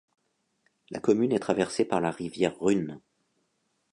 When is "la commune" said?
0.89-1.31